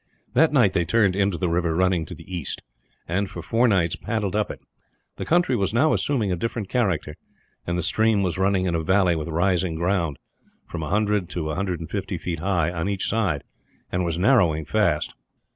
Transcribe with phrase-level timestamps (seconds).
[0.33, 2.63] That night they turned into the river running to the east
[3.07, 4.59] and, for four nights, paddled up it.
[5.17, 7.13] The country was now assuming a different character,
[7.67, 10.17] and the stream was running in a valley with rising ground
[10.65, 13.43] from a hundred to a hundred and fifty feet high on each side,
[13.91, 15.13] and was narrowing very fast.